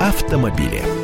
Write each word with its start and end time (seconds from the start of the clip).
автомобили. 0.00 0.99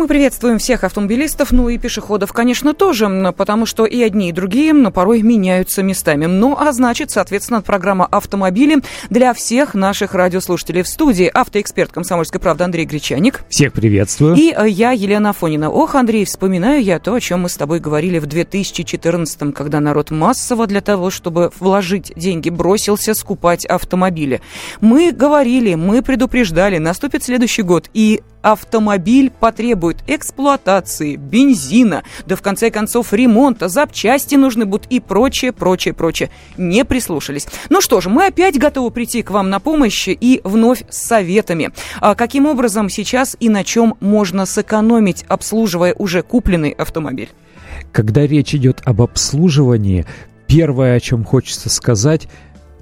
Мы 0.00 0.06
приветствуем 0.06 0.56
всех 0.56 0.82
автомобилистов, 0.84 1.52
ну 1.52 1.68
и 1.68 1.76
пешеходов, 1.76 2.32
конечно, 2.32 2.72
тоже, 2.72 3.34
потому 3.36 3.66
что 3.66 3.84
и 3.84 4.00
одни, 4.00 4.30
и 4.30 4.32
другие 4.32 4.72
но 4.72 4.90
порой 4.90 5.20
меняются 5.20 5.82
местами. 5.82 6.24
Ну, 6.24 6.56
а 6.58 6.72
значит, 6.72 7.10
соответственно, 7.10 7.60
программа 7.60 8.06
«Автомобили» 8.06 8.78
для 9.10 9.34
всех 9.34 9.74
наших 9.74 10.14
радиослушателей. 10.14 10.84
В 10.84 10.88
студии 10.88 11.26
автоэксперт 11.26 11.92
«Комсомольской 11.92 12.40
правды» 12.40 12.64
Андрей 12.64 12.86
Гречаник. 12.86 13.42
Всех 13.50 13.74
приветствую. 13.74 14.36
И 14.36 14.54
э, 14.56 14.70
я, 14.70 14.92
Елена 14.92 15.30
Афонина. 15.30 15.68
Ох, 15.68 15.94
Андрей, 15.94 16.24
вспоминаю 16.24 16.82
я 16.82 16.98
то, 16.98 17.12
о 17.12 17.20
чем 17.20 17.42
мы 17.42 17.50
с 17.50 17.58
тобой 17.58 17.78
говорили 17.78 18.18
в 18.20 18.24
2014-м, 18.24 19.52
когда 19.52 19.80
народ 19.80 20.10
массово 20.10 20.66
для 20.66 20.80
того, 20.80 21.10
чтобы 21.10 21.50
вложить 21.60 22.14
деньги, 22.16 22.48
бросился 22.48 23.12
скупать 23.12 23.66
автомобили. 23.66 24.40
Мы 24.80 25.12
говорили, 25.12 25.74
мы 25.74 26.00
предупреждали, 26.00 26.78
наступит 26.78 27.22
следующий 27.22 27.60
год, 27.60 27.90
и 27.92 28.22
автомобиль 28.42 29.30
потребует 29.30 29.98
эксплуатации, 30.06 31.16
бензина, 31.16 32.02
да 32.26 32.36
в 32.36 32.42
конце 32.42 32.70
концов 32.70 33.12
ремонта, 33.12 33.68
запчасти 33.68 34.34
нужны 34.34 34.66
будут 34.66 34.86
и 34.90 35.00
прочее, 35.00 35.52
прочее, 35.52 35.94
прочее. 35.94 36.30
Не 36.56 36.84
прислушались. 36.84 37.46
Ну 37.68 37.80
что 37.80 38.00
же, 38.00 38.08
мы 38.08 38.26
опять 38.26 38.58
готовы 38.58 38.90
прийти 38.90 39.22
к 39.22 39.30
вам 39.30 39.50
на 39.50 39.60
помощь 39.60 40.08
и 40.08 40.40
вновь 40.44 40.84
с 40.88 40.98
советами. 40.98 41.70
А 42.00 42.14
каким 42.14 42.46
образом 42.46 42.88
сейчас 42.88 43.36
и 43.40 43.48
на 43.48 43.64
чем 43.64 43.96
можно 44.00 44.46
сэкономить, 44.46 45.24
обслуживая 45.28 45.94
уже 45.94 46.22
купленный 46.22 46.70
автомобиль? 46.70 47.30
Когда 47.92 48.26
речь 48.26 48.54
идет 48.54 48.80
об 48.84 49.02
обслуживании, 49.02 50.06
первое, 50.46 50.96
о 50.96 51.00
чем 51.00 51.24
хочется 51.24 51.70
сказать, 51.70 52.28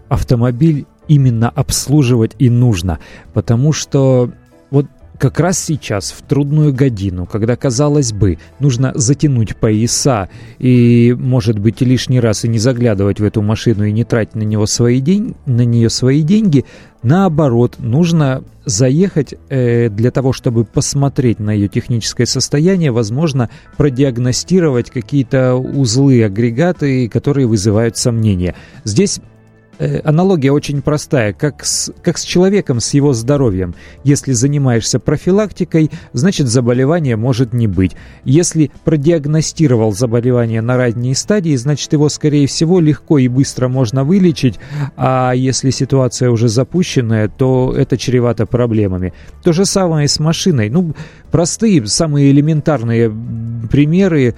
автомобиль 0.08 0.86
именно 1.08 1.48
обслуживать 1.48 2.32
и 2.38 2.50
нужно, 2.50 2.98
потому 3.32 3.72
что 3.72 4.30
как 5.18 5.40
раз 5.40 5.58
сейчас, 5.58 6.12
в 6.12 6.22
трудную 6.22 6.72
годину, 6.72 7.26
когда, 7.26 7.56
казалось 7.56 8.12
бы, 8.12 8.38
нужно 8.60 8.92
затянуть 8.94 9.56
пояса 9.56 10.28
и, 10.58 11.14
может 11.18 11.58
быть, 11.58 11.80
лишний 11.80 12.20
раз 12.20 12.44
и 12.44 12.48
не 12.48 12.58
заглядывать 12.58 13.18
в 13.18 13.24
эту 13.24 13.42
машину 13.42 13.84
и 13.84 13.92
не 13.92 14.04
тратить 14.04 14.36
на, 14.36 14.42
него 14.42 14.66
свои 14.66 15.00
день, 15.00 15.34
на 15.44 15.64
нее 15.64 15.90
свои 15.90 16.22
деньги, 16.22 16.64
наоборот, 17.02 17.76
нужно 17.78 18.44
заехать 18.64 19.34
э, 19.48 19.88
для 19.88 20.10
того, 20.10 20.32
чтобы 20.32 20.64
посмотреть 20.64 21.40
на 21.40 21.50
ее 21.50 21.68
техническое 21.68 22.26
состояние, 22.26 22.92
возможно, 22.92 23.50
продиагностировать 23.76 24.90
какие-то 24.90 25.54
узлы, 25.54 26.22
агрегаты, 26.22 27.08
которые 27.08 27.46
вызывают 27.46 27.96
сомнения. 27.96 28.54
Здесь 28.84 29.20
аналогия 29.78 30.52
очень 30.52 30.82
простая, 30.82 31.32
как 31.32 31.64
с, 31.64 31.92
как 32.02 32.18
с 32.18 32.22
человеком, 32.22 32.80
с 32.80 32.94
его 32.94 33.12
здоровьем. 33.12 33.74
Если 34.04 34.32
занимаешься 34.32 34.98
профилактикой, 34.98 35.90
значит 36.12 36.48
заболевания 36.48 37.16
может 37.16 37.52
не 37.52 37.66
быть. 37.66 37.96
Если 38.24 38.70
продиагностировал 38.84 39.92
заболевание 39.92 40.60
на 40.60 40.76
ранней 40.76 41.14
стадии, 41.14 41.56
значит 41.56 41.92
его, 41.92 42.08
скорее 42.08 42.46
всего, 42.46 42.80
легко 42.80 43.18
и 43.18 43.28
быстро 43.28 43.68
можно 43.68 44.04
вылечить, 44.04 44.58
а 44.96 45.32
если 45.32 45.70
ситуация 45.70 46.30
уже 46.30 46.48
запущенная, 46.48 47.28
то 47.28 47.74
это 47.76 47.96
чревато 47.96 48.46
проблемами. 48.46 49.12
То 49.42 49.52
же 49.52 49.64
самое 49.64 50.08
с 50.08 50.18
машиной. 50.18 50.70
Ну, 50.70 50.94
простые, 51.30 51.86
самые 51.86 52.30
элементарные 52.30 53.12
примеры 53.70 54.34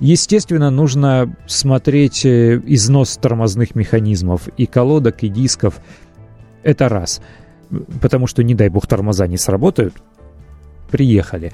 Естественно, 0.00 0.70
нужно 0.70 1.34
смотреть 1.46 2.24
э, 2.24 2.60
износ 2.66 3.16
тормозных 3.16 3.74
механизмов 3.74 4.48
и 4.56 4.66
колодок, 4.66 5.22
и 5.22 5.28
дисков. 5.28 5.80
Это 6.62 6.88
раз. 6.88 7.20
Потому 8.00 8.26
что, 8.26 8.42
не 8.42 8.54
дай 8.54 8.68
бог, 8.68 8.86
тормоза 8.86 9.26
не 9.26 9.36
сработают. 9.36 9.94
Приехали. 10.90 11.52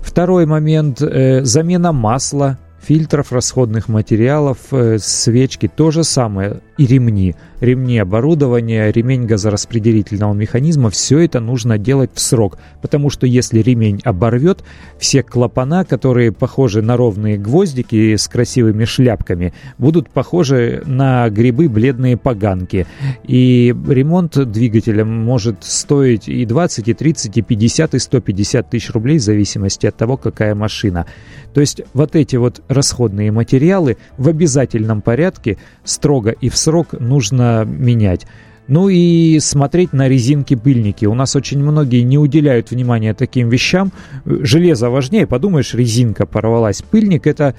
Второй 0.00 0.46
момент 0.46 1.02
э,– 1.02 1.42
замена 1.44 1.92
масла, 1.92 2.58
фильтров, 2.80 3.32
расходных 3.32 3.88
материалов, 3.88 4.58
э, 4.72 4.98
свечки. 4.98 5.68
То 5.68 5.90
же 5.90 6.04
самое 6.04 6.60
и 6.78 6.86
ремни 6.86 7.34
ремни 7.60 7.98
оборудования, 7.98 8.90
ремень 8.90 9.26
газораспределительного 9.26 10.34
механизма, 10.34 10.90
все 10.90 11.20
это 11.20 11.40
нужно 11.40 11.78
делать 11.78 12.10
в 12.14 12.20
срок, 12.20 12.58
потому 12.82 13.10
что 13.10 13.26
если 13.26 13.60
ремень 13.60 14.00
оборвет, 14.04 14.62
все 14.98 15.22
клапана, 15.22 15.84
которые 15.84 16.32
похожи 16.32 16.82
на 16.82 16.96
ровные 16.96 17.38
гвоздики 17.38 18.16
с 18.16 18.28
красивыми 18.28 18.84
шляпками, 18.84 19.52
будут 19.78 20.10
похожи 20.10 20.82
на 20.86 21.28
грибы 21.30 21.68
бледные 21.68 22.16
поганки. 22.16 22.86
И 23.24 23.74
ремонт 23.88 24.38
двигателя 24.50 25.04
может 25.04 25.64
стоить 25.64 26.28
и 26.28 26.44
20, 26.44 26.88
и 26.88 26.94
30, 26.94 27.36
и 27.38 27.42
50, 27.42 27.94
и 27.94 27.98
150 27.98 28.70
тысяч 28.70 28.90
рублей 28.90 29.18
в 29.18 29.22
зависимости 29.22 29.86
от 29.86 29.96
того, 29.96 30.16
какая 30.16 30.54
машина. 30.54 31.06
То 31.54 31.60
есть 31.60 31.82
вот 31.92 32.14
эти 32.14 32.36
вот 32.36 32.62
расходные 32.68 33.32
материалы 33.32 33.96
в 34.16 34.28
обязательном 34.28 35.02
порядке 35.02 35.58
строго 35.84 36.30
и 36.30 36.48
в 36.48 36.56
срок 36.56 36.67
нужно 36.98 37.64
менять. 37.64 38.26
Ну 38.68 38.90
и 38.90 39.38
смотреть 39.40 39.94
на 39.94 40.08
резинки-пыльники. 40.08 41.06
У 41.06 41.14
нас 41.14 41.34
очень 41.34 41.58
многие 41.58 42.02
не 42.02 42.18
уделяют 42.18 42.70
внимания 42.70 43.14
таким 43.14 43.48
вещам. 43.48 43.92
Железо 44.26 44.90
важнее, 44.90 45.26
подумаешь, 45.26 45.72
резинка 45.72 46.26
порвалась. 46.26 46.82
Пыльник 46.82 47.26
это 47.26 47.54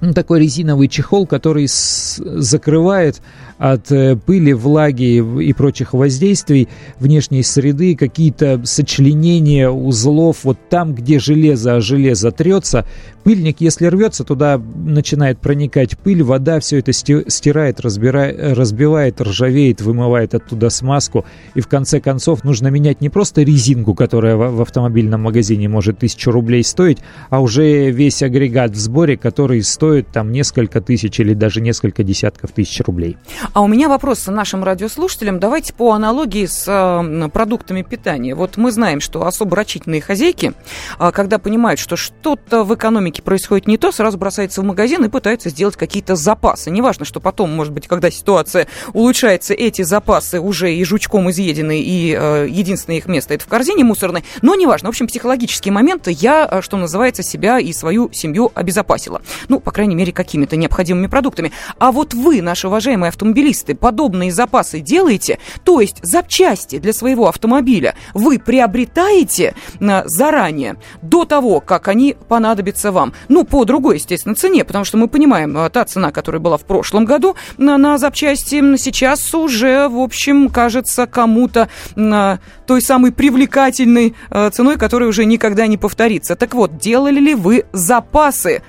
ну, 0.00 0.14
такой 0.14 0.40
резиновый 0.40 0.88
чехол, 0.88 1.26
который 1.26 1.66
закрывает 1.68 3.22
от 3.58 3.90
э, 3.92 4.16
пыли, 4.16 4.52
влаги 4.52 5.22
и 5.42 5.52
прочих 5.52 5.92
воздействий 5.92 6.68
внешней 6.98 7.42
среды, 7.42 7.96
какие-то 7.96 8.60
сочленения 8.64 9.70
узлов, 9.70 10.44
вот 10.44 10.58
там, 10.68 10.94
где 10.94 11.18
железо, 11.18 11.76
а 11.76 11.80
железо 11.80 12.30
трется, 12.30 12.86
пыльник, 13.24 13.60
если 13.60 13.86
рвется, 13.86 14.24
туда 14.24 14.58
начинает 14.58 15.38
проникать 15.38 15.98
пыль, 15.98 16.22
вода 16.22 16.60
все 16.60 16.78
это 16.78 16.92
стирает, 16.92 17.80
разбирает, 17.80 18.56
разбивает, 18.56 19.20
ржавеет, 19.20 19.80
вымывает 19.80 20.34
оттуда 20.34 20.70
смазку, 20.70 21.24
и 21.54 21.60
в 21.60 21.68
конце 21.68 22.00
концов 22.00 22.44
нужно 22.44 22.68
менять 22.68 23.00
не 23.00 23.08
просто 23.08 23.42
резинку, 23.42 23.94
которая 23.94 24.36
в 24.36 24.60
автомобильном 24.60 25.22
магазине 25.22 25.68
может 25.68 25.98
тысячу 25.98 26.30
рублей 26.30 26.64
стоить, 26.64 26.98
а 27.30 27.40
уже 27.40 27.90
весь 27.90 28.22
агрегат 28.22 28.72
в 28.72 28.76
сборе, 28.76 29.16
который 29.16 29.62
стоит 29.62 30.08
там 30.08 30.32
несколько 30.32 30.80
тысяч 30.80 31.20
или 31.20 31.34
даже 31.34 31.60
несколько 31.60 32.02
десятков 32.02 32.52
тысяч 32.52 32.80
рублей. 32.80 33.16
А 33.52 33.60
у 33.60 33.66
меня 33.66 33.88
вопрос 33.88 34.26
нашим 34.26 34.64
радиослушателям. 34.64 35.40
Давайте 35.40 35.72
по 35.74 35.92
аналогии 35.92 36.46
с 36.46 36.64
э, 36.66 37.28
продуктами 37.28 37.82
питания. 37.82 38.34
Вот 38.34 38.56
мы 38.56 38.70
знаем, 38.70 39.00
что 39.00 39.26
особо 39.26 39.56
рачительные 39.56 40.00
хозяйки, 40.00 40.52
э, 40.98 41.10
когда 41.12 41.38
понимают, 41.38 41.80
что 41.80 41.96
что-то 41.96 42.64
в 42.64 42.74
экономике 42.74 43.22
происходит 43.22 43.66
не 43.66 43.78
то, 43.78 43.92
сразу 43.92 44.16
бросаются 44.18 44.62
в 44.62 44.64
магазин 44.64 45.04
и 45.04 45.08
пытаются 45.08 45.50
сделать 45.50 45.76
какие-то 45.76 46.14
запасы. 46.16 46.70
Неважно, 46.70 47.04
что 47.04 47.20
потом, 47.20 47.54
может 47.54 47.72
быть, 47.72 47.88
когда 47.88 48.10
ситуация 48.10 48.68
улучшается, 48.92 49.54
эти 49.54 49.82
запасы 49.82 50.40
уже 50.40 50.72
и 50.74 50.84
жучком 50.84 51.30
изъедены, 51.30 51.80
и 51.80 52.16
э, 52.18 52.46
единственное 52.48 52.98
их 52.98 53.06
место 53.06 53.34
это 53.34 53.44
в 53.44 53.48
корзине 53.48 53.84
мусорной. 53.84 54.24
Но 54.40 54.54
неважно. 54.54 54.88
В 54.88 54.90
общем, 54.90 55.08
психологические 55.08 55.72
моменты 55.72 56.10
я, 56.12 56.48
э, 56.50 56.62
что 56.62 56.76
называется, 56.76 57.22
себя 57.22 57.58
и 57.58 57.72
свою 57.72 58.10
семью 58.12 58.52
обезопасила. 58.54 59.20
Ну, 59.48 59.60
по 59.60 59.72
крайней 59.72 59.94
мере, 59.94 60.12
какими-то 60.12 60.56
необходимыми 60.56 61.08
продуктами. 61.08 61.52
А 61.78 61.92
вот 61.92 62.14
вы, 62.14 62.40
наши 62.40 62.68
уважаемые 62.68 63.08
автомобилисты, 63.08 63.31
автомобилисты 63.32 63.74
подобные 63.74 64.30
запасы 64.30 64.80
делаете, 64.80 65.38
то 65.64 65.80
есть 65.80 65.96
запчасти 66.02 66.78
для 66.78 66.92
своего 66.92 67.28
автомобиля 67.28 67.94
вы 68.14 68.38
приобретаете 68.38 69.54
а, 69.80 70.02
заранее, 70.06 70.76
до 71.00 71.24
того, 71.24 71.60
как 71.60 71.88
они 71.88 72.16
понадобятся 72.28 72.92
вам. 72.92 73.14
Ну, 73.28 73.44
по 73.44 73.64
другой, 73.64 73.96
естественно, 73.96 74.34
цене, 74.34 74.64
потому 74.64 74.84
что 74.84 74.98
мы 74.98 75.08
понимаем, 75.08 75.56
а, 75.56 75.70
та 75.70 75.84
цена, 75.84 76.10
которая 76.10 76.40
была 76.40 76.58
в 76.58 76.64
прошлом 76.64 77.04
году 77.04 77.34
на, 77.56 77.78
на 77.78 77.96
запчасти, 77.96 78.76
сейчас 78.76 79.34
уже, 79.34 79.88
в 79.88 79.98
общем, 79.98 80.50
кажется 80.50 81.06
кому-то 81.06 81.68
а, 81.96 82.38
той 82.66 82.82
самой 82.82 83.12
привлекательной 83.12 84.14
ценой, 84.52 84.76
которая 84.76 85.08
уже 85.08 85.24
никогда 85.24 85.66
не 85.66 85.76
повторится. 85.76 86.36
Так 86.36 86.54
вот, 86.54 86.78
делали 86.78 87.20
ли 87.20 87.34
вы 87.34 87.64
запасы 87.72 88.62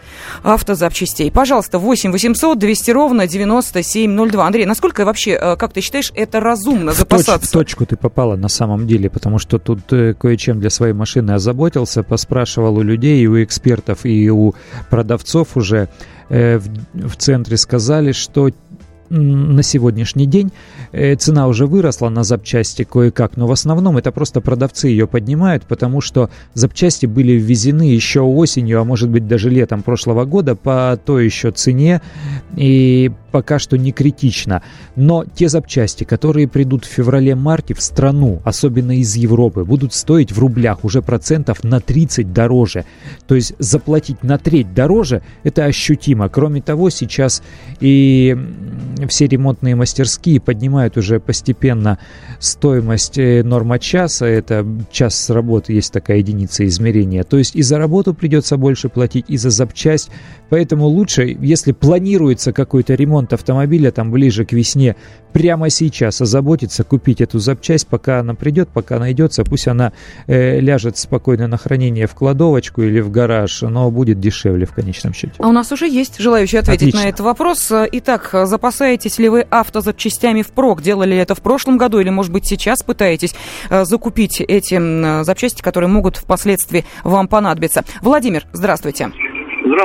автозапчастей? 0.43 1.31
Пожалуйста, 1.31 1.79
8 1.79 2.11
800 2.11 2.57
200 2.57 2.91
ровно 2.91 3.27
9702. 3.27 4.49
Андрей, 4.53 4.67
насколько 4.67 5.03
вообще, 5.03 5.31
э, 5.31 5.55
как 5.55 5.73
ты 5.73 5.81
считаешь, 5.81 6.11
это 6.13 6.39
разумно 6.39 6.93
запасаться? 6.93 7.39
В, 7.39 7.41
точ, 7.41 7.49
в 7.49 7.51
точку 7.51 7.85
ты 7.87 7.95
попала 7.97 8.35
на 8.35 8.49
самом 8.49 8.85
деле, 8.85 9.09
потому 9.09 9.39
что 9.39 9.57
тут 9.57 9.91
э, 9.91 10.13
кое-чем 10.13 10.59
для 10.59 10.69
своей 10.69 10.93
машины 10.93 11.31
озаботился, 11.31 12.03
поспрашивал 12.03 12.77
у 12.77 12.83
людей, 12.83 13.23
и 13.23 13.25
у 13.25 13.43
экспертов, 13.43 14.05
и 14.05 14.29
у 14.29 14.53
продавцов 14.91 15.57
уже 15.57 15.89
э, 16.29 16.59
в, 16.59 17.09
в 17.09 17.15
центре 17.15 17.57
сказали, 17.57 18.11
что 18.11 18.51
на 19.13 19.61
сегодняшний 19.63 20.25
день 20.25 20.51
э, 20.91 21.15
цена 21.15 21.47
уже 21.47 21.67
выросла 21.67 22.09
на 22.09 22.23
запчасти 22.23 22.83
кое-как, 22.83 23.37
но 23.37 23.47
в 23.47 23.51
основном 23.51 23.97
это 23.97 24.11
просто 24.11 24.41
продавцы 24.41 24.87
ее 24.87 25.07
поднимают, 25.07 25.63
потому 25.63 26.01
что 26.01 26.29
запчасти 26.53 27.05
были 27.05 27.33
ввезены 27.33 27.83
еще 27.83 28.21
осенью, 28.21 28.81
а 28.81 28.83
может 28.83 29.09
быть 29.09 29.27
даже 29.27 29.49
летом 29.49 29.83
прошлого 29.83 30.25
года 30.25 30.55
по 30.55 30.99
той 31.05 31.25
еще 31.25 31.51
цене, 31.51 32.01
и 32.55 33.11
пока 33.31 33.57
что 33.57 33.77
не 33.77 33.91
критично. 33.91 34.61
Но 34.95 35.25
те 35.25 35.49
запчасти, 35.49 36.03
которые 36.03 36.47
придут 36.47 36.85
в 36.85 36.87
феврале-марте 36.87 37.73
в 37.73 37.81
страну, 37.81 38.41
особенно 38.45 38.97
из 38.97 39.15
Европы, 39.15 39.63
будут 39.63 39.93
стоить 39.93 40.31
в 40.31 40.39
рублях 40.39 40.85
уже 40.85 41.01
процентов 41.01 41.63
на 41.63 41.79
30 41.79 42.31
дороже. 42.31 42.85
То 43.27 43.33
есть 43.33 43.53
заплатить 43.57 44.23
на 44.23 44.37
треть 44.37 44.73
дороже– 44.73 45.23
это 45.43 45.65
ощутимо. 45.65 46.29
Кроме 46.29 46.61
того, 46.61 46.91
сейчас 46.91 47.41
и 47.79 48.37
все 49.07 49.27
ремонтные 49.27 49.75
мастерские 49.75 50.39
поднимают 50.39 50.97
уже 50.97 51.19
постепенно 51.19 51.97
стоимость 52.39 53.17
э, 53.17 53.43
норма 53.43 53.79
часа. 53.79 54.27
Это 54.27 54.65
час 54.91 55.29
работы, 55.29 55.73
есть 55.73 55.91
такая 55.91 56.17
единица 56.17 56.65
измерения. 56.67 57.23
То 57.23 57.39
есть 57.39 57.55
и 57.55 57.63
за 57.63 57.79
работу 57.79 58.13
придется 58.13 58.57
больше 58.57 58.89
платить, 58.89 59.25
и 59.27 59.37
за 59.37 59.49
запчасть. 59.49 60.11
Поэтому 60.49 60.85
лучше, 60.85 61.35
если 61.39 61.71
планируется 61.71 62.42
какой-то 62.51 62.95
ремонт 62.95 63.31
автомобиля 63.33 63.91
там 63.91 64.11
ближе 64.11 64.45
к 64.45 64.51
весне, 64.51 64.95
прямо 65.31 65.69
сейчас 65.69 66.19
озаботиться, 66.21 66.83
купить 66.83 67.21
эту 67.21 67.39
запчасть, 67.39 67.87
пока 67.87 68.19
она 68.19 68.33
придет, 68.33 68.69
пока 68.69 68.99
найдется, 68.99 69.43
пусть 69.43 69.67
она 69.67 69.93
э, 70.27 70.59
ляжет 70.59 70.97
спокойно 70.97 71.47
на 71.47 71.57
хранение 71.57 72.07
в 72.07 72.13
кладовочку 72.13 72.81
или 72.81 72.99
в 72.99 73.09
гараж, 73.11 73.61
но 73.61 73.89
будет 73.89 74.19
дешевле 74.19 74.65
в 74.65 74.73
конечном 74.73 75.13
счете. 75.13 75.33
А 75.39 75.47
у 75.47 75.51
нас 75.51 75.71
уже 75.71 75.87
есть 75.87 76.19
желающие 76.19 76.59
ответить 76.59 76.89
Отлично. 76.89 77.01
на 77.01 77.09
этот 77.09 77.21
вопрос. 77.21 77.71
Итак, 77.71 78.29
запасаетесь 78.45 79.19
ли 79.19 79.29
вы 79.29 79.41
автозапчастями 79.49 80.41
впрок? 80.41 80.81
Делали 80.81 81.15
это 81.15 81.35
в 81.35 81.41
прошлом 81.41 81.77
году 81.77 81.99
или, 81.99 82.09
может 82.09 82.31
быть, 82.31 82.45
сейчас 82.45 82.83
пытаетесь 82.83 83.33
э, 83.69 83.85
закупить 83.85 84.41
эти 84.41 85.23
запчасти, 85.23 85.61
которые 85.61 85.89
могут 85.89 86.17
впоследствии 86.17 86.85
вам 87.03 87.27
понадобиться? 87.27 87.83
Владимир, 88.01 88.45
здравствуйте. 88.51 88.73
Здравствуйте. 88.73 89.32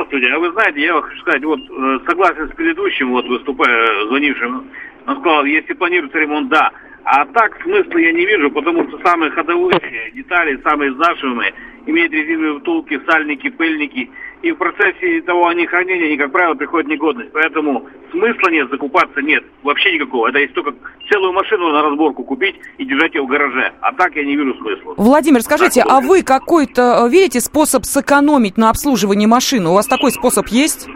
А 0.01 0.39
вы 0.39 0.51
знаете, 0.51 0.81
я 0.81 1.01
хочу 1.01 1.19
сказать, 1.19 1.43
вот 1.43 1.59
э, 1.59 1.99
согласен 2.07 2.49
с 2.49 2.55
предыдущим, 2.55 3.09
вот 3.11 3.25
выступая, 3.25 4.05
звонившим, 4.07 4.69
он 5.07 5.19
сказал, 5.19 5.45
если 5.45 5.73
планируется 5.73 6.19
ремонт, 6.19 6.49
да. 6.49 6.71
А 7.03 7.25
так 7.25 7.61
смысла 7.63 7.97
я 7.97 8.11
не 8.11 8.25
вижу, 8.25 8.51
потому 8.51 8.87
что 8.87 8.99
самые 9.03 9.31
ходовые 9.31 10.11
детали, 10.13 10.59
самые 10.63 10.91
изнашиваемые, 10.91 11.53
имеют 11.87 12.13
резиновые 12.13 12.59
втулки, 12.59 13.01
сальники, 13.07 13.49
пыльники– 13.49 14.09
и 14.41 14.51
в 14.51 14.55
процессе 14.55 15.21
того 15.21 15.47
они 15.47 15.65
хранения, 15.65 16.07
они, 16.07 16.17
как 16.17 16.31
правило, 16.31 16.55
приходят 16.55 16.87
в 16.87 16.89
негодность. 16.89 17.31
Поэтому 17.33 17.85
смысла 18.11 18.49
нет, 18.49 18.69
закупаться 18.69 19.21
нет, 19.21 19.43
вообще 19.63 19.93
никакого. 19.93 20.29
Это 20.29 20.39
есть 20.39 20.53
только 20.53 20.73
целую 21.09 21.33
машину 21.33 21.69
на 21.71 21.81
разборку 21.81 22.23
купить 22.23 22.55
и 22.77 22.85
держать 22.85 23.13
ее 23.15 23.23
в 23.23 23.27
гараже. 23.27 23.73
А 23.81 23.91
так 23.93 24.15
я 24.15 24.23
не 24.23 24.35
вижу 24.35 24.55
смысла. 24.55 24.93
Владимир, 24.97 25.41
скажите, 25.41 25.81
так, 25.81 25.91
а 25.91 25.99
вы 25.99 26.23
какой-то 26.23 27.05
э, 27.05 27.09
видите 27.09 27.41
способ 27.41 27.83
сэкономить 27.83 28.57
на 28.57 28.69
обслуживании 28.69 29.25
машины? 29.25 29.69
У 29.69 29.73
вас 29.73 29.87
такой 29.87 30.11
способ 30.11 30.47
есть? 30.47 30.87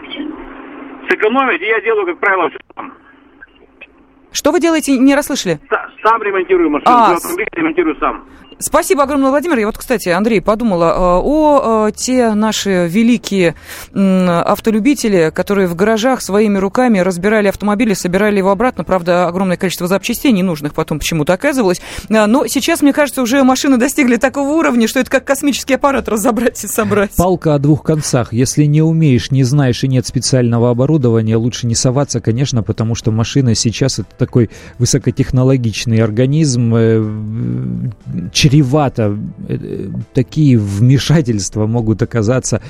Сэкономить 1.10 1.60
я 1.60 1.80
делаю, 1.82 2.06
как 2.06 2.18
правило, 2.18 2.48
все 2.48 2.58
сам. 2.74 2.94
Что 4.32 4.50
вы 4.50 4.60
делаете, 4.60 4.98
не 4.98 5.14
расслышали? 5.14 5.60
Сам 6.02 6.22
ремонтирую 6.22 6.68
машину, 6.68 6.90
а, 6.92 7.16
ремонтирую 7.52 7.96
сам. 8.00 8.24
Спасибо 8.58 9.02
огромное, 9.02 9.30
Владимир. 9.30 9.58
Я 9.58 9.66
вот, 9.66 9.78
кстати, 9.78 10.08
Андрей, 10.08 10.40
подумала 10.40 10.84
э, 10.84 11.22
о, 11.22 11.86
о 11.86 11.90
те 11.90 12.34
наши 12.34 12.88
великие 12.88 13.54
автолюбители, 13.94 15.30
которые 15.34 15.66
в 15.66 15.74
гаражах 15.74 16.22
своими 16.22 16.58
руками 16.58 16.98
разбирали 16.98 17.48
автомобили, 17.48 17.94
собирали 17.94 18.38
его 18.38 18.50
обратно. 18.50 18.84
Правда, 18.84 19.26
огромное 19.26 19.56
количество 19.56 19.86
запчастей 19.86 20.32
ненужных 20.32 20.74
потом 20.74 20.98
почему-то 20.98 21.32
оказывалось. 21.32 21.80
Э, 22.08 22.26
но 22.26 22.46
сейчас, 22.46 22.82
мне 22.82 22.92
кажется, 22.92 23.22
уже 23.22 23.42
машины 23.42 23.76
достигли 23.76 24.16
такого 24.16 24.50
уровня, 24.50 24.88
что 24.88 25.00
это 25.00 25.10
как 25.10 25.24
космический 25.24 25.74
аппарат 25.74 26.08
разобрать 26.08 26.62
и 26.64 26.66
собрать. 26.66 27.12
Палка 27.16 27.54
о 27.54 27.58
двух 27.58 27.82
концах. 27.82 28.32
Если 28.32 28.64
не 28.64 28.82
умеешь, 28.82 29.30
не 29.30 29.44
знаешь 29.44 29.84
и 29.84 29.88
нет 29.88 30.06
специального 30.06 30.70
оборудования, 30.70 31.36
лучше 31.36 31.66
не 31.66 31.74
соваться, 31.74 32.20
конечно, 32.20 32.62
потому 32.62 32.94
что 32.94 33.10
машина 33.10 33.54
сейчас 33.54 33.98
это 33.98 34.08
такой 34.16 34.50
высокотехнологичный 34.78 36.02
организм, 36.02 36.74
э, 36.74 37.90
чревато. 38.44 39.18
Э, 39.48 39.88
такие 40.14 40.58
вмешательства 40.58 41.66
могут 41.66 42.02
оказаться 42.02 42.60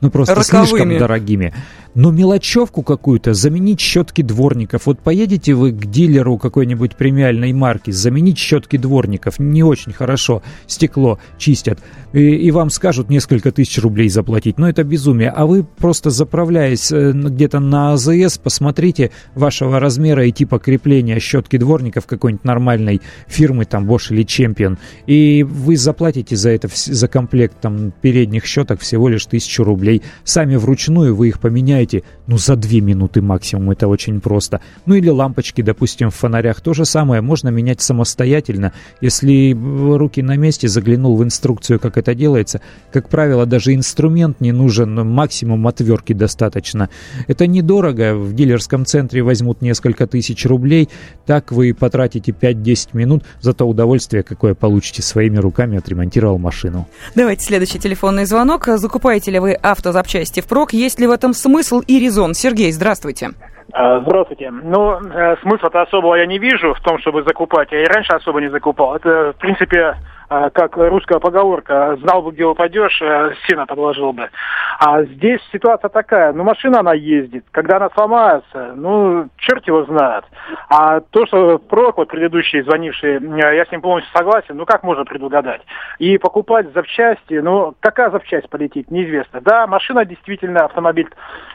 ну 0.00 0.10
просто 0.10 0.34
Роковыми. 0.34 0.66
слишком 0.66 0.98
дорогими. 0.98 1.54
Но 1.94 2.12
мелочевку 2.12 2.82
какую-то, 2.82 3.34
заменить 3.34 3.80
щетки 3.80 4.22
дворников. 4.22 4.86
Вот 4.86 5.00
поедете 5.00 5.54
вы 5.54 5.72
к 5.72 5.86
дилеру 5.86 6.38
какой-нибудь 6.38 6.94
премиальной 6.94 7.52
марки, 7.52 7.90
заменить 7.90 8.38
щетки 8.38 8.76
дворников, 8.76 9.40
не 9.40 9.64
очень 9.64 9.92
хорошо, 9.92 10.42
стекло 10.68 11.18
чистят, 11.36 11.80
и, 12.12 12.20
и 12.20 12.50
вам 12.52 12.70
скажут 12.70 13.10
несколько 13.10 13.50
тысяч 13.50 13.78
рублей 13.78 14.08
заплатить. 14.08 14.56
Но 14.56 14.68
это 14.68 14.84
безумие. 14.84 15.30
А 15.30 15.46
вы 15.46 15.64
просто 15.64 16.10
заправляясь 16.10 16.92
э, 16.92 17.12
где-то 17.12 17.58
на 17.58 17.92
АЗС, 17.94 18.38
посмотрите 18.38 19.10
вашего 19.34 19.80
размера 19.80 20.24
и 20.24 20.30
типа 20.30 20.60
крепления 20.60 21.18
щетки 21.18 21.56
дворников 21.56 22.06
какой-нибудь 22.06 22.44
нормальной 22.44 23.00
фирмы, 23.26 23.64
там 23.64 23.90
Bosch 23.90 24.12
или 24.14 24.24
Champion, 24.24 24.78
и 25.06 25.42
вы 25.42 25.76
заплатите 25.76 26.36
за 26.36 26.50
это, 26.50 26.68
за 26.72 27.08
комплект 27.08 27.60
там 27.60 27.92
передних 28.00 28.46
щеток 28.46 28.80
всего 28.80 29.08
лишь 29.08 29.26
тысячу 29.26 29.64
рублей. 29.64 29.89
Сами 30.24 30.56
вручную 30.56 31.14
вы 31.14 31.28
их 31.28 31.40
поменяете 31.40 31.70
меняете, 31.70 32.02
ну, 32.26 32.38
за 32.38 32.56
две 32.56 32.80
минуты 32.80 33.22
максимум, 33.22 33.70
это 33.70 33.88
очень 33.88 34.20
просто. 34.20 34.60
Ну, 34.86 34.94
или 34.94 35.08
лампочки, 35.08 35.62
допустим, 35.62 36.10
в 36.10 36.14
фонарях, 36.14 36.60
то 36.60 36.74
же 36.74 36.84
самое, 36.84 37.20
можно 37.20 37.48
менять 37.48 37.80
самостоятельно. 37.80 38.72
Если 39.00 39.56
руки 39.96 40.22
на 40.22 40.36
месте, 40.36 40.68
заглянул 40.68 41.16
в 41.16 41.24
инструкцию, 41.24 41.80
как 41.80 41.96
это 41.96 42.14
делается, 42.14 42.60
как 42.92 43.08
правило, 43.08 43.46
даже 43.46 43.74
инструмент 43.74 44.40
не 44.40 44.52
нужен, 44.52 44.94
максимум 45.08 45.66
отвертки 45.66 46.12
достаточно. 46.12 46.88
Это 47.28 47.46
недорого, 47.46 48.14
в 48.14 48.32
дилерском 48.34 48.86
центре 48.86 49.22
возьмут 49.22 49.62
несколько 49.62 50.06
тысяч 50.06 50.46
рублей, 50.46 50.88
так 51.26 51.52
вы 51.52 51.74
потратите 51.74 52.32
5-10 52.32 52.88
минут, 52.92 53.24
зато 53.40 53.66
удовольствие 53.66 54.22
какое 54.22 54.54
получите 54.54 55.02
своими 55.02 55.38
руками, 55.38 55.78
отремонтировал 55.78 56.38
машину. 56.38 56.86
Давайте 57.14 57.44
следующий 57.44 57.78
телефонный 57.78 58.24
звонок. 58.24 58.68
Закупаете 58.76 59.30
ли 59.30 59.38
вы 59.38 59.52
автозапчасти 59.80 60.40
впрок? 60.40 60.72
Есть 60.72 61.00
ли 61.00 61.06
в 61.06 61.10
этом 61.10 61.32
смысл? 61.32 61.80
и 61.80 61.98
резон? 61.98 62.34
Сергей, 62.34 62.70
здравствуйте. 62.72 63.30
А, 63.72 64.00
здравствуйте. 64.00 64.50
Ну, 64.50 64.98
э, 65.00 65.36
смысла-то 65.42 65.82
особого 65.82 66.16
я 66.16 66.26
не 66.26 66.38
вижу 66.38 66.74
в 66.74 66.80
том, 66.80 66.98
чтобы 66.98 67.22
закупать. 67.22 67.72
Я 67.72 67.82
и 67.82 67.86
раньше 67.86 68.12
особо 68.12 68.40
не 68.40 68.50
закупал. 68.50 68.96
Это, 68.96 69.32
в 69.32 69.40
принципе, 69.40 69.96
как 70.30 70.76
русская 70.76 71.18
поговорка, 71.18 71.96
знал 72.00 72.22
бы, 72.22 72.30
где 72.30 72.44
упадешь, 72.44 73.02
э, 73.02 73.32
сено 73.48 73.66
подложил 73.66 74.12
бы. 74.12 74.30
А 74.78 75.02
здесь 75.02 75.40
ситуация 75.52 75.88
такая, 75.88 76.32
ну, 76.32 76.44
машина 76.44 76.80
она 76.80 76.94
ездит, 76.94 77.44
когда 77.50 77.78
она 77.78 77.90
сломается, 77.90 78.72
ну, 78.76 79.28
черт 79.38 79.66
его 79.66 79.84
знает. 79.84 80.24
А 80.68 81.00
то, 81.00 81.26
что 81.26 81.58
прок, 81.58 81.96
вот 81.96 82.08
предыдущий 82.08 82.62
звонивший, 82.62 83.16
э, 83.16 83.56
я 83.56 83.66
с 83.66 83.72
ним 83.72 83.80
полностью 83.80 84.16
согласен, 84.16 84.56
ну, 84.56 84.66
как 84.66 84.84
можно 84.84 85.04
предугадать? 85.04 85.62
И 85.98 86.16
покупать 86.16 86.72
запчасти, 86.74 87.34
ну, 87.34 87.74
какая 87.80 88.10
запчасть 88.10 88.48
полетит, 88.50 88.88
неизвестно. 88.88 89.40
Да, 89.40 89.66
машина 89.66 90.04
действительно, 90.04 90.64
автомобиль, 90.64 91.08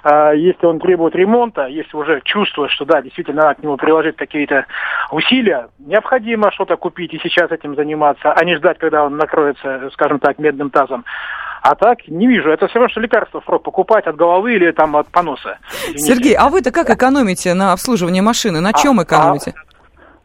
э, 0.03 0.33
если 0.35 0.65
он 0.65 0.79
требует 0.79 1.15
ремонта, 1.15 1.67
если 1.67 1.95
уже 1.95 2.19
чувствует, 2.25 2.71
что, 2.71 2.83
да, 2.83 3.01
действительно 3.01 3.43
надо 3.43 3.55
к 3.55 3.63
нему 3.63 3.77
приложить 3.77 4.17
какие-то 4.17 4.65
усилия, 5.11 5.69
необходимо 5.79 6.51
что-то 6.51 6.75
купить 6.75 7.13
и 7.13 7.19
сейчас 7.19 7.51
этим 7.51 7.75
заниматься, 7.75 8.33
а 8.33 8.43
не 8.43 8.57
ждать 8.57 8.64
ждать, 8.65 8.79
когда 8.79 9.05
он 9.05 9.17
накроется, 9.17 9.89
скажем 9.93 10.19
так, 10.19 10.39
медным 10.39 10.69
тазом. 10.69 11.05
А 11.61 11.75
так 11.75 12.07
не 12.07 12.27
вижу. 12.27 12.49
Это 12.49 12.67
все 12.67 12.75
равно, 12.75 12.89
что 12.89 13.01
лекарство 13.01 13.41
впрок 13.41 13.63
покупать 13.63 14.05
от 14.07 14.15
головы 14.15 14.55
или 14.55 14.71
там 14.71 14.95
от 14.95 15.07
поноса. 15.07 15.57
Извините. 15.87 16.03
Сергей, 16.03 16.35
а 16.35 16.49
вы-то 16.49 16.71
как 16.71 16.89
экономите 16.89 17.53
на 17.53 17.71
обслуживании 17.71 18.21
машины? 18.21 18.59
На 18.59 18.73
чем 18.73 18.99
а, 18.99 19.03
экономите? 19.03 19.53
А... 19.55 19.75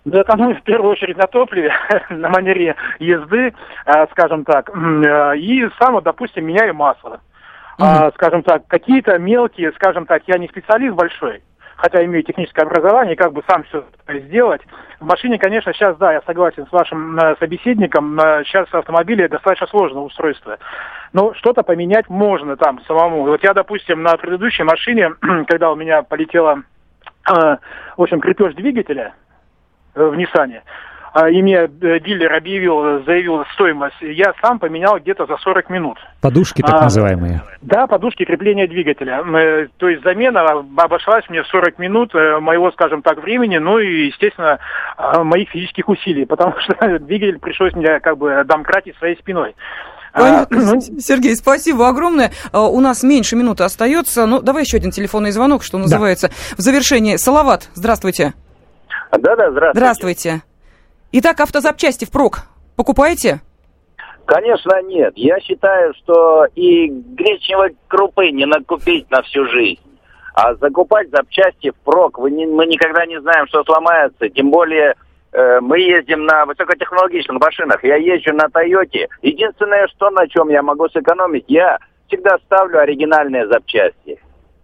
Да, 0.05 0.23
экономим 0.23 0.57
в 0.57 0.63
первую 0.63 0.93
очередь 0.93 1.17
на 1.19 1.27
топливе, 1.27 1.73
на 2.11 2.29
манере 2.31 2.75
езды, 2.99 3.55
э, 3.87 4.07
скажем 4.13 4.45
так. 4.45 4.71
Э, 4.71 5.37
и 5.37 5.69
сам, 5.79 6.03
допустим, 6.03 6.47
меняю 6.47 6.75
масло. 6.75 7.21
Mm-hmm. 7.79 8.13
Скажем 8.15 8.43
так, 8.43 8.67
какие-то 8.67 9.19
мелкие, 9.19 9.73
скажем 9.73 10.05
так, 10.05 10.23
я 10.27 10.37
не 10.37 10.49
специалист 10.49 10.95
большой, 10.95 11.43
хотя 11.81 12.05
имею 12.05 12.23
техническое 12.23 12.63
образование, 12.63 13.17
как 13.17 13.33
бы 13.33 13.43
сам 13.49 13.65
все 13.65 13.85
сделать. 14.07 14.61
В 15.01 15.07
машине, 15.07 15.39
конечно, 15.39 15.73
сейчас, 15.73 15.97
да, 15.97 16.13
я 16.13 16.21
согласен 16.23 16.67
с 16.67 16.73
вашим 16.73 17.19
э, 17.19 17.37
собеседником, 17.39 18.21
э, 18.21 18.45
сейчас 18.45 18.69
автомобили 18.73 19.27
достаточно 19.27 19.67
сложное 19.67 20.03
устройство. 20.03 20.59
Но 21.15 21.33
что-то 21.35 21.63
поменять 21.63 22.09
можно 22.11 22.57
там 22.57 22.81
самому. 22.87 23.25
Вот 23.25 23.43
я, 23.43 23.55
допустим, 23.55 24.03
на 24.03 24.17
предыдущей 24.19 24.63
машине, 24.63 25.15
когда 25.49 25.73
у 25.73 25.77
меня 25.77 26.03
полетела, 26.03 26.63
э, 27.29 27.57
в 27.97 28.03
общем, 28.03 28.21
крепеж 28.21 28.55
двигателя 28.55 29.15
в 29.95 30.15
Ниссане, 30.15 30.63
и 31.31 31.43
мне 31.43 31.69
дилер 31.69 32.33
объявил, 32.33 33.05
заявил 33.05 33.45
стоимость, 33.55 33.97
я 34.01 34.33
сам 34.41 34.59
поменял 34.59 34.99
где-то 34.99 35.27
за 35.27 35.37
40 35.39 35.71
минут. 35.71 35.99
Подушки 36.21 36.63
так 36.63 36.75
а, 36.75 36.83
называемые? 36.85 37.43
Да, 37.63 37.87
подушки 37.87 38.25
крепления 38.25 38.69
двигателя. 38.69 39.23
То 39.79 39.89
есть 39.89 40.03
замена 40.05 40.43
обошлась 40.77 41.29
мне 41.29 41.43
в 41.43 41.47
40 41.49 41.79
минут 41.79 42.15
моего, 42.15 42.71
скажем 42.73 43.03
так, 43.03 43.23
времени, 43.23 43.59
ну 43.59 43.79
и, 43.79 44.07
естественно, 44.07 44.59
моих 45.25 45.51
физических 45.51 45.89
усилий, 45.89 46.27
потому 46.27 46.55
что 46.61 46.99
двигатель 47.01 47.39
пришлось 47.39 47.75
мне 47.75 48.01
как 48.01 48.17
бы 48.17 48.43
домкратить 48.45 48.97
своей 48.99 49.17
спиной. 49.19 49.55
Понятно. 50.13 50.59
А, 50.59 50.75
ну... 50.75 50.81
Сергей, 50.81 51.37
спасибо 51.37 51.89
огромное. 51.89 52.33
А, 52.53 52.69
у 52.69 52.81
нас 52.81 53.03
меньше 53.03 53.37
минуты 53.37 53.65
остается. 53.65 54.27
Ну, 54.27 54.41
давай 54.41 54.65
еще 54.65 54.77
один 54.77 54.91
телефонный 54.91 55.31
звонок, 55.31 55.63
что 55.63 55.79
называется. 55.79 56.29
Да. 56.29 56.35
В 56.57 56.61
завершении. 56.61 57.17
Салават, 57.17 57.69
здравствуйте. 57.75 58.35
Да-да, 59.13 59.51
здравствуйте. 59.51 59.71
Здравствуйте. 59.75 60.43
Итак, 61.13 61.41
автозапчасти 61.41 62.05
впрок 62.05 62.43
покупаете? 62.77 63.41
Конечно, 64.27 64.81
нет. 64.83 65.13
Я 65.17 65.41
считаю, 65.41 65.93
что 65.95 66.47
и 66.55 66.89
гречневой 66.89 67.77
крупы 67.89 68.31
не 68.31 68.47
накупить 68.47 69.11
на 69.11 69.23
всю 69.23 69.45
жизнь. 69.47 69.81
А 70.35 70.55
закупать 70.55 71.11
запчасти 71.11 71.71
впрок, 71.71 72.19
вы 72.19 72.31
не, 72.31 72.47
мы 72.47 72.67
никогда 72.67 73.05
не 73.07 73.21
знаем, 73.21 73.47
что 73.49 73.65
сломается. 73.65 74.29
Тем 74.29 74.51
более 74.51 74.95
Э, 75.33 75.61
мы 75.61 75.79
ездим 75.79 76.25
на 76.25 76.45
высокотехнологичных 76.45 77.41
машинах. 77.41 77.83
Я 77.85 77.97
езжу 77.97 78.35
на 78.35 78.49
Тойоте. 78.49 79.09
Единственное, 79.23 79.87
что 79.89 80.11
на 80.11 80.27
чем 80.29 80.49
я 80.49 80.63
могу 80.63 80.89
сэкономить, 80.89 81.45
я 81.47 81.79
всегда 82.09 82.39
ставлю 82.47 82.81
оригинальные 82.81 83.47
запчасти. 83.47 84.21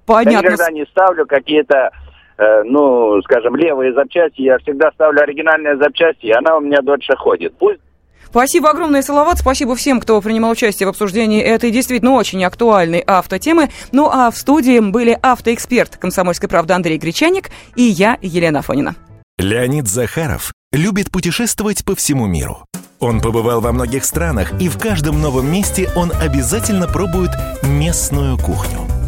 Понятно. 0.07 0.31
Я 0.31 0.43
никогда 0.43 0.71
не 0.71 0.85
ставлю 0.87 1.27
какие-то, 1.27 1.91
э, 2.39 2.63
ну, 2.65 3.21
скажем, 3.23 3.57
левые 3.57 3.95
запчасти. 3.95 4.43
Я 4.43 4.59
всегда 4.59 4.91
ставлю 4.93 5.23
оригинальные 5.23 5.77
запчасти, 5.77 6.27
и 6.27 6.33
она 6.33 6.57
у 6.57 6.61
меня 6.61 6.81
дольше 6.83 7.15
ходит. 7.17 7.55
Пусть 7.59 7.81
Спасибо 8.37 8.71
огромное, 8.71 9.03
Салават. 9.03 9.39
Спасибо 9.39 9.75
всем, 9.77 10.01
кто 10.01 10.21
принимал 10.21 10.51
участие 10.51 10.87
в 10.87 10.91
обсуждении 10.91 11.41
этой 11.41 11.71
действительно 11.71 12.13
очень 12.13 12.45
актуальной 12.45 13.03
автотемы. 13.07 13.71
Ну 13.93 14.11
а 14.13 14.31
в 14.31 14.37
студии 14.37 14.79
были 14.79 15.19
автоэксперт 15.23 15.97
комсомольской 15.97 16.49
правды 16.49 16.75
Андрей 16.75 16.99
Гречаник 16.99 17.51
и 17.77 17.83
я, 17.83 18.19
Елена 18.21 18.63
Фонина. 18.63 18.95
Леонид 19.39 19.87
Захаров 19.87 20.53
любит 20.73 21.11
путешествовать 21.11 21.85
по 21.85 21.95
всему 21.95 22.27
миру. 22.27 22.59
Он 22.99 23.21
побывал 23.21 23.61
во 23.61 23.73
многих 23.73 24.05
странах, 24.05 24.61
и 24.61 24.69
в 24.69 24.79
каждом 24.79 25.21
новом 25.21 25.51
месте 25.51 25.89
он 25.95 26.11
обязательно 26.21 26.87
пробует 26.87 27.31
местную 27.63 28.39
кухню. 28.39 28.96